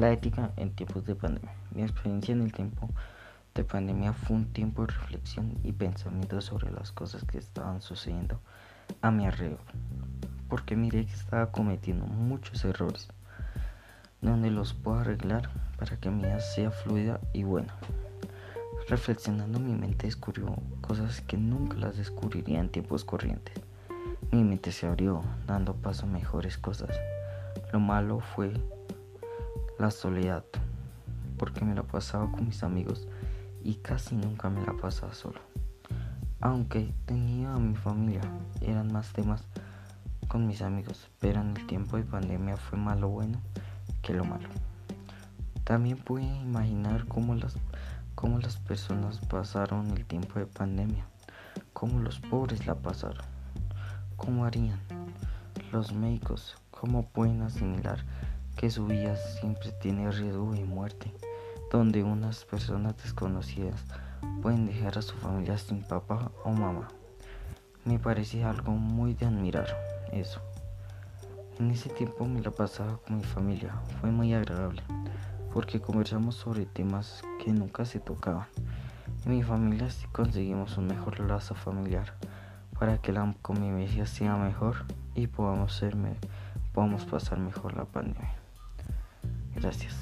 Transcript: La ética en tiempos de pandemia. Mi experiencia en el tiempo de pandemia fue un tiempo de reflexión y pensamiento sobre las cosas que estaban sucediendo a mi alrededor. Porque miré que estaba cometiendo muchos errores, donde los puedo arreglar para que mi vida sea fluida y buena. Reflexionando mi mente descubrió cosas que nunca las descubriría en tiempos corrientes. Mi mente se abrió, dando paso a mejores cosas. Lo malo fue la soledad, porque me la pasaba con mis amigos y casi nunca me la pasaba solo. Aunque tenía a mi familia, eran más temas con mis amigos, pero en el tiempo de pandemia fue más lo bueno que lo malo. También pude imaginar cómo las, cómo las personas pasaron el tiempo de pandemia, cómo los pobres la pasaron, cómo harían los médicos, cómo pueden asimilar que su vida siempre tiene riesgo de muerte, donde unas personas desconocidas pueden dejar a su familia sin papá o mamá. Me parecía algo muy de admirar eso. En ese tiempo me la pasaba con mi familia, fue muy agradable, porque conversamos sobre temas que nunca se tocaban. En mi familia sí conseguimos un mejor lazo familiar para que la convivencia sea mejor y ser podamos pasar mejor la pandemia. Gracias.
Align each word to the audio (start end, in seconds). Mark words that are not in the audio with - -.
La 0.00 0.10
ética 0.10 0.52
en 0.56 0.70
tiempos 0.70 1.04
de 1.04 1.14
pandemia. 1.14 1.52
Mi 1.74 1.82
experiencia 1.82 2.32
en 2.32 2.40
el 2.40 2.54
tiempo 2.54 2.88
de 3.54 3.64
pandemia 3.64 4.14
fue 4.14 4.34
un 4.34 4.46
tiempo 4.46 4.86
de 4.86 4.94
reflexión 4.94 5.58
y 5.62 5.72
pensamiento 5.72 6.40
sobre 6.40 6.70
las 6.70 6.90
cosas 6.90 7.22
que 7.24 7.36
estaban 7.36 7.82
sucediendo 7.82 8.40
a 9.02 9.10
mi 9.10 9.26
alrededor. 9.26 9.60
Porque 10.48 10.74
miré 10.74 11.04
que 11.04 11.12
estaba 11.12 11.52
cometiendo 11.52 12.06
muchos 12.06 12.64
errores, 12.64 13.08
donde 14.22 14.50
los 14.50 14.72
puedo 14.72 15.00
arreglar 15.00 15.50
para 15.76 15.98
que 15.98 16.08
mi 16.08 16.22
vida 16.22 16.40
sea 16.40 16.70
fluida 16.70 17.20
y 17.34 17.42
buena. 17.42 17.76
Reflexionando 18.88 19.60
mi 19.60 19.74
mente 19.74 20.06
descubrió 20.06 20.56
cosas 20.80 21.20
que 21.20 21.36
nunca 21.36 21.76
las 21.76 21.98
descubriría 21.98 22.60
en 22.60 22.70
tiempos 22.70 23.04
corrientes. 23.04 23.62
Mi 24.32 24.44
mente 24.44 24.72
se 24.72 24.86
abrió, 24.86 25.22
dando 25.46 25.74
paso 25.74 26.06
a 26.06 26.08
mejores 26.08 26.56
cosas. 26.56 26.98
Lo 27.70 27.80
malo 27.80 28.20
fue 28.20 28.54
la 29.80 29.90
soledad, 29.90 30.44
porque 31.38 31.64
me 31.64 31.74
la 31.74 31.82
pasaba 31.82 32.30
con 32.30 32.46
mis 32.46 32.62
amigos 32.62 33.08
y 33.64 33.76
casi 33.76 34.14
nunca 34.14 34.50
me 34.50 34.64
la 34.66 34.74
pasaba 34.74 35.14
solo. 35.14 35.40
Aunque 36.38 36.92
tenía 37.06 37.54
a 37.54 37.58
mi 37.58 37.74
familia, 37.74 38.20
eran 38.60 38.92
más 38.92 39.10
temas 39.14 39.46
con 40.28 40.46
mis 40.46 40.60
amigos, 40.60 41.08
pero 41.18 41.40
en 41.40 41.56
el 41.56 41.66
tiempo 41.66 41.96
de 41.96 42.02
pandemia 42.02 42.58
fue 42.58 42.78
más 42.78 43.00
lo 43.00 43.08
bueno 43.08 43.40
que 44.02 44.12
lo 44.12 44.24
malo. 44.24 44.50
También 45.64 45.96
pude 45.96 46.24
imaginar 46.24 47.06
cómo 47.06 47.34
las, 47.34 47.56
cómo 48.14 48.38
las 48.38 48.58
personas 48.58 49.18
pasaron 49.20 49.90
el 49.92 50.04
tiempo 50.04 50.38
de 50.38 50.46
pandemia, 50.46 51.06
cómo 51.72 52.00
los 52.00 52.20
pobres 52.20 52.66
la 52.66 52.74
pasaron, 52.74 53.24
cómo 54.16 54.44
harían 54.44 54.78
los 55.72 55.94
médicos, 55.94 56.56
cómo 56.70 57.08
pueden 57.08 57.40
asimilar 57.40 58.04
que 58.60 58.68
su 58.68 58.84
vida 58.84 59.16
siempre 59.16 59.72
tiene 59.72 60.10
riesgo 60.10 60.52
de 60.52 60.64
muerte, 60.64 61.10
donde 61.72 62.02
unas 62.02 62.44
personas 62.44 62.94
desconocidas 62.98 63.82
pueden 64.42 64.66
dejar 64.66 64.98
a 64.98 65.02
su 65.02 65.16
familia 65.16 65.56
sin 65.56 65.82
papá 65.82 66.30
o 66.44 66.50
mamá. 66.50 66.88
Me 67.86 67.98
parecía 67.98 68.50
algo 68.50 68.72
muy 68.72 69.14
de 69.14 69.24
admirar 69.24 69.74
eso. 70.12 70.42
En 71.58 71.70
ese 71.70 71.88
tiempo 71.88 72.26
me 72.26 72.42
la 72.42 72.50
pasaba 72.50 72.98
con 72.98 73.16
mi 73.16 73.24
familia, 73.24 73.72
fue 73.98 74.10
muy 74.10 74.34
agradable, 74.34 74.82
porque 75.54 75.80
conversamos 75.80 76.34
sobre 76.34 76.66
temas 76.66 77.22
que 77.42 77.52
nunca 77.52 77.86
se 77.86 77.98
tocaban. 77.98 78.46
En 79.24 79.32
mi 79.32 79.42
familia 79.42 79.88
sí 79.88 80.06
conseguimos 80.12 80.76
un 80.76 80.86
mejor 80.86 81.18
lazo 81.20 81.54
familiar 81.54 82.12
para 82.78 82.98
que 82.98 83.12
la 83.12 83.34
convivencia 83.40 84.04
sea 84.04 84.36
mejor 84.36 84.84
y 85.14 85.28
ser 85.68 85.96
podamos 86.74 87.06
pasar 87.06 87.38
mejor 87.38 87.74
la 87.74 87.86
pandemia. 87.86 88.40
Gracias. 89.54 89.99